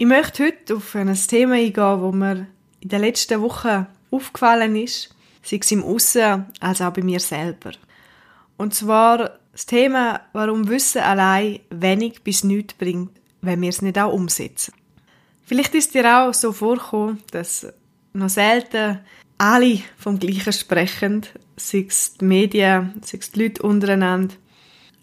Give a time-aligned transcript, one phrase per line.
[0.00, 2.46] Ich möchte heute auf ein Thema eingehen, das mir
[2.80, 7.72] in den letzten Wochen aufgefallen ist, sei es im Aussen als auch bei mir selber.
[8.56, 13.10] Und zwar das Thema, warum Wissen allein wenig bis nichts bringt,
[13.42, 14.72] wenn wir es nicht auch umsetzen.
[15.44, 17.66] Vielleicht ist dir auch so vorgekommen, dass
[18.14, 19.00] noch selten
[19.36, 21.26] alle vom Gleichen sprechen,
[21.58, 24.34] sei es die Medien, sei es die Leute untereinander.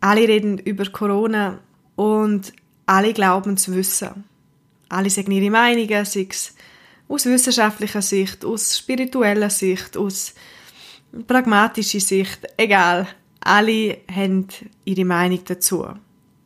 [0.00, 1.58] Alle reden über Corona
[1.94, 2.54] und
[2.86, 4.24] alle glauben zu wissen.
[4.88, 6.54] Alle sagen ihre Meinungen, sei es
[7.08, 10.34] aus wissenschaftlicher Sicht, aus spiritueller Sicht, aus
[11.26, 13.06] pragmatischer Sicht, egal.
[13.40, 14.48] Alle haben
[14.84, 15.86] ihre Meinung dazu.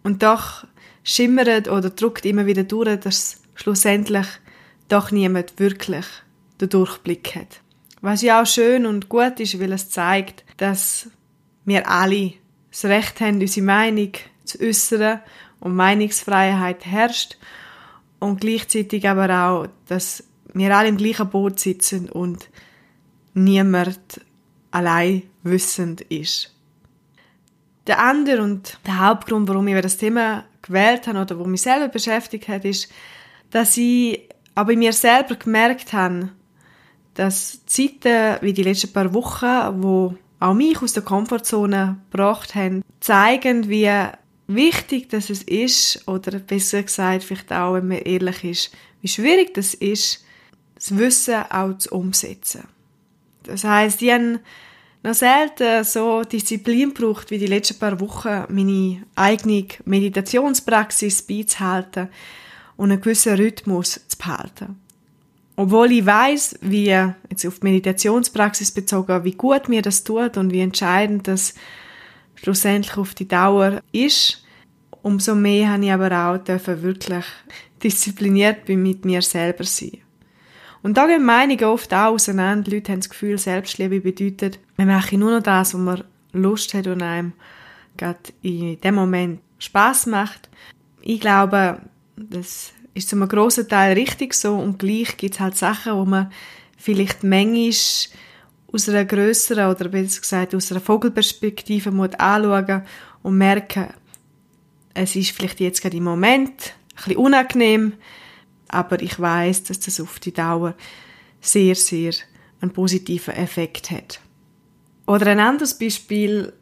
[0.02, 0.64] Und doch
[1.02, 4.26] schimmert oder druckt immer wieder durch, dass schlussendlich
[4.88, 6.04] doch niemand wirklich
[6.60, 7.60] den Durchblick hat.
[8.00, 11.08] Was ja auch schön und gut ist, weil es zeigt, dass
[11.64, 12.34] wir alle
[12.70, 14.12] das Recht haben, unsere Meinung
[14.44, 15.20] zu äußern
[15.60, 17.36] und Meinungsfreiheit herrscht
[18.22, 22.48] und gleichzeitig aber auch, dass wir alle im gleichen Boot sitzen und
[23.34, 24.20] niemand
[24.70, 26.54] allein wissend ist.
[27.88, 31.88] Der andere und der Hauptgrund, warum ich das Thema gewählt habe oder wo mich selber
[31.88, 32.92] beschäftigt hat, ist,
[33.50, 36.28] dass ich aber in mir selber gemerkt habe,
[37.14, 42.82] dass Zeiten wie die letzten paar Wochen, wo auch mich aus der Komfortzone gebracht haben,
[43.00, 43.90] zeigen, wie
[44.54, 49.54] wichtig dass es ist, oder besser gesagt, vielleicht auch, wenn man ehrlich ist, wie schwierig
[49.54, 50.24] das ist,
[50.74, 52.64] das Wissen auch zu umsetzen.
[53.44, 54.38] Das heißt, die haben
[55.02, 62.08] noch selten so Disziplin braucht wie die letzten paar Wochen, meine eigene Meditationspraxis beizuhalten
[62.76, 64.78] und einen gewissen Rhythmus zu behalten.
[65.56, 70.52] Obwohl ich weiß, wie jetzt auf die Meditationspraxis bezogen, wie gut mir das tut und
[70.52, 71.54] wie entscheidend das
[72.36, 74.41] schlussendlich auf die Dauer ist,
[75.02, 77.24] umso mehr habe ich aber auch dürfen wirklich
[77.82, 79.98] diszipliniert mit mir selber sein.
[80.82, 82.70] Und da gehen Meinungen oft auch auseinander.
[82.70, 86.74] Die Leute haben das Gefühl, Selbstliebe bedeutet, man mache nur noch das, was man Lust
[86.74, 87.32] hat und einem
[87.96, 90.48] gerade in dem Moment Spaß macht.
[91.02, 91.80] Ich glaube,
[92.16, 96.04] das ist zu einem grossen Teil richtig so und gleich gibt es halt Sachen, wo
[96.04, 96.32] man
[96.76, 97.72] vielleicht manchmal
[98.72, 102.82] aus einer grösseren oder besser gesagt aus einer Vogelperspektive muss anschauen
[103.22, 103.88] und merken,
[104.94, 107.94] es ist vielleicht jetzt gerade im Moment ein bisschen unangenehm,
[108.68, 110.74] aber ich weiß, dass das auf die Dauer
[111.40, 112.12] sehr, sehr
[112.60, 114.20] einen positiven Effekt hat.
[115.06, 116.52] Oder ein anderes Beispiel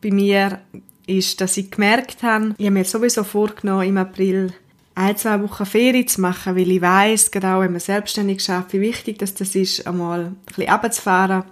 [0.00, 0.60] bei mir
[1.06, 4.52] ist, dass ich gemerkt habe, ich habe mir sowieso vorgenommen, im April
[4.94, 8.80] ein, zwei Wochen Ferien zu machen, weil ich weiss, genau wenn man selbstständig schafft, wie
[8.80, 11.44] wichtig das, das ist, einmal ein bisschen runterzufahren,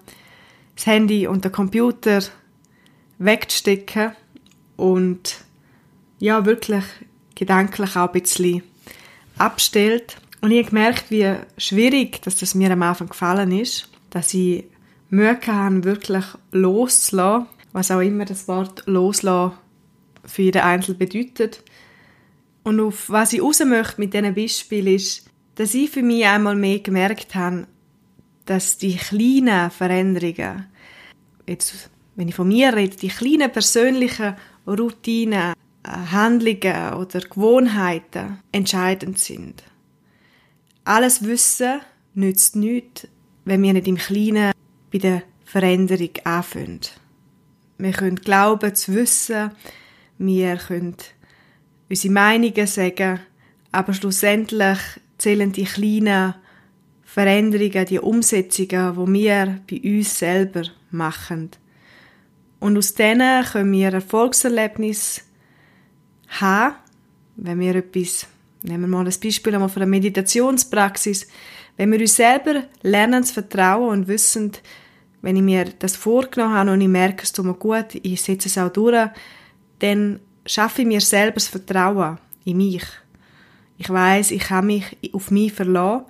[0.75, 2.21] das Handy und den Computer
[3.19, 4.13] wegzustecken
[4.77, 5.45] und
[6.23, 6.85] ja, wirklich
[7.35, 8.63] gedanklich auch ein bisschen
[9.39, 10.19] abstellt.
[10.41, 14.65] Und ich habe gemerkt, wie schwierig dass das mir am Anfang gefallen ist, dass ich
[15.11, 19.57] Mühe hatte, wirklich loszulassen, was auch immer das Wort loslassen
[20.25, 21.65] für jeden Einzelnen bedeutet.
[22.63, 26.55] Und auf was ich raus möchte mit diesen Beispielen ist, dass ich für mich einmal
[26.55, 27.67] mehr gemerkt habe,
[28.45, 30.67] dass die kleinen Veränderungen,
[31.49, 34.37] jetzt, wenn ich von mir rede, die kleinen persönlichen
[34.69, 35.55] Routinen,
[35.85, 39.63] Handlungen oder Gewohnheiten entscheidend sind.
[40.85, 41.81] Alles Wissen
[42.15, 43.09] nützt nichts,
[43.45, 44.53] wenn wir nicht im Kleinen
[44.93, 46.81] bei der Veränderung anfangen.
[47.79, 49.51] Wir können glauben zu wissen,
[50.19, 50.97] wir können
[51.89, 53.21] unsere Meinungen sagen,
[53.73, 54.79] aber schlussendlich
[55.19, 56.35] zählen die kleinen
[57.03, 61.51] Veränderungen, die Umsetzungen, die wir bei uns selber machen.
[62.61, 65.23] Und aus denen können wir Erfolgserlebnisse
[66.41, 66.77] haben,
[67.37, 68.27] wenn wir etwas,
[68.63, 71.27] nehmen wir mal ein Beispiel einmal von der Meditationspraxis,
[71.77, 74.53] wenn wir uns selber lernen zu vertrauen und wissen,
[75.23, 78.49] wenn ich mir das vorgenommen habe und ich merke, es tut mir gut, ich setze
[78.49, 79.09] es auch durch,
[79.79, 82.85] dann schaffe ich mir selber das Vertrauen in mich.
[83.79, 86.05] Ich weiß, ich kann mich auf mich verlassen,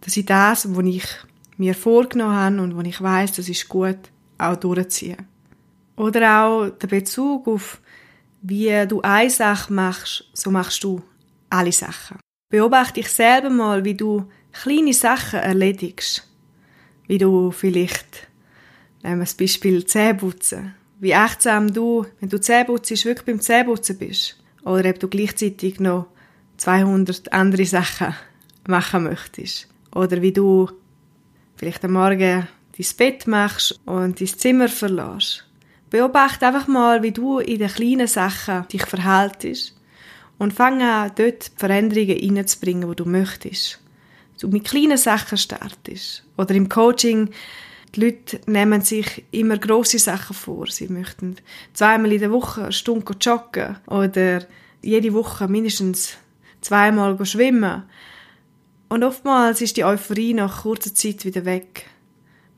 [0.00, 1.04] dass ich das, was ich
[1.56, 3.98] mir vorgenommen habe und wo ich weiß, das ist gut,
[4.38, 5.18] auch durchziehe.
[5.96, 7.80] Oder auch der Bezug auf,
[8.42, 11.02] wie du eine Sache machst, so machst du
[11.48, 12.18] alle Sachen.
[12.50, 16.26] Beobachte dich selber mal, wie du kleine Sachen erledigst.
[17.06, 18.28] Wie du vielleicht,
[19.02, 24.36] nehmen wir das Beispiel Zähneputzen, wie achtsam du, wenn du Zähneputzt, wirklich beim Zähneputzen bist.
[24.64, 26.06] Oder ob du gleichzeitig noch
[26.58, 28.14] 200 andere Sachen
[28.68, 29.68] machen möchtest.
[29.94, 30.70] Oder wie du
[31.56, 32.46] vielleicht am Morgen
[32.76, 35.46] dein Bett machst und dein Zimmer verlässt.
[35.90, 39.76] Beobachte einfach mal, wie du in den kleinen Sachen dich verhaltest
[40.38, 43.80] und fang an, dort Veränderungen reinzubringen, die du möchtest.
[44.40, 46.24] Du mit kleinen Sachen startest.
[46.38, 47.30] Oder im Coaching,
[47.94, 50.68] die Leute nehmen sich immer grosse Sachen vor.
[50.68, 51.36] Sie möchten
[51.74, 54.46] zweimal in der Woche eine Stunde joggen oder
[54.80, 56.16] jede Woche mindestens
[56.60, 57.82] zweimal schwimmen.
[58.88, 61.86] Und oftmals ist die Euphorie nach kurzer Zeit wieder weg.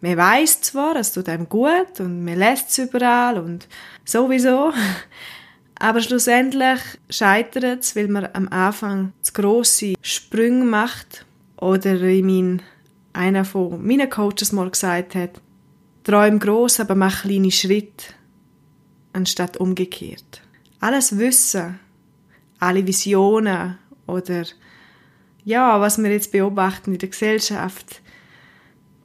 [0.03, 3.69] Man weiß zwar, es tut einem gut und man lässt es überall und
[4.05, 4.73] sowieso,
[5.77, 11.25] aber schlussendlich scheitert es, weil man am Anfang zu grosse Sprünge macht
[11.57, 12.63] oder wie mein,
[13.13, 15.41] einer von meinen Coaches mal gesagt hat,
[16.03, 18.07] träum groß, aber mach kleine Schritte,
[19.13, 20.43] anstatt umgekehrt.
[20.81, 21.79] Alles Wissen,
[22.59, 23.79] alle Visionen
[24.09, 24.47] oder
[25.45, 28.02] ja, was wir jetzt beobachten in der Gesellschaft,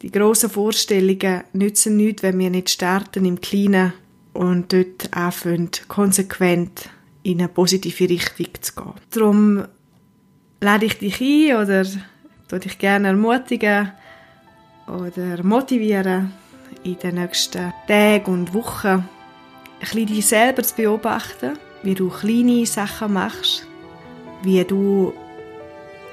[0.02, 3.94] die grossen Vorstellungen nützen nichts, wenn wir nicht starten im Kleinen
[4.34, 6.90] und dort anfangen, konsequent
[7.24, 8.94] in eine positive Richtung zu gehen.
[9.12, 9.66] Darum
[10.62, 11.86] lade ich dich ein oder
[12.48, 13.92] tue dich gerne ermutigen
[14.88, 16.32] oder motivieren,
[16.84, 19.06] in den nächsten Tagen und Wochen ein
[19.80, 23.68] bisschen dich selber zu beobachten, wie du kleine Sachen machst,
[24.44, 25.14] wie du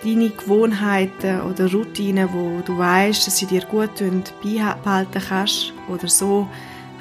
[0.03, 6.09] deine Gewohnheiten oder Routinen, wo du weißt, dass sie dir gut tun, beibehalten kannst oder
[6.09, 6.49] so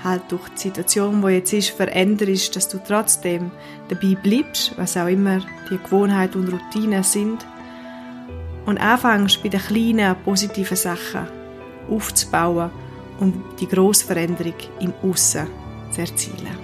[0.04, 3.52] halt durch die Situation, die jetzt ist, veränderst, dass du trotzdem
[3.90, 7.46] dabei bleibst, was auch immer die Gewohnheiten und Routinen sind
[8.66, 11.28] und anfängst bei den kleinen positiven Sachen
[11.90, 12.70] aufzubauen,
[13.20, 15.48] um die grosse Veränderung im Aussen
[15.92, 16.58] zu erzielen.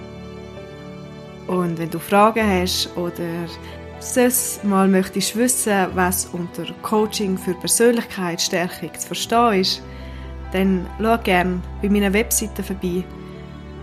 [1.46, 3.48] Und wenn du Fragen hast oder
[4.00, 9.80] sonst mal möchtest wissen, was unter Coaching für Persönlichkeitsstärkung zu verstehen ist,
[10.52, 13.04] dann schau gerne bei meiner Webseite vorbei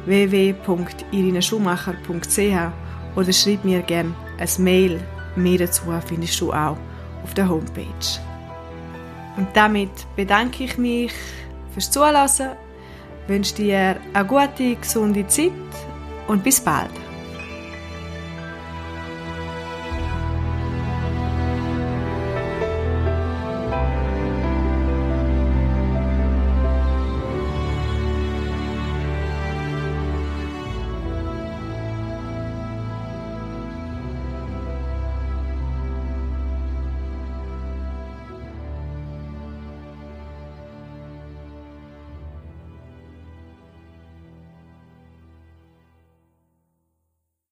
[0.06, 2.72] www.irineschumacher.ch
[3.16, 5.00] oder schreib mir gerne ein Mail.
[5.36, 6.78] Mehr dazu findest du auch
[7.24, 7.86] auf der Homepage.
[9.38, 11.14] Und damit bedanke ich mich
[11.74, 12.56] fürs Zuhören,
[13.28, 15.52] wünsche dir eine gute, gesunde Zeit
[16.28, 17.07] und bis bald.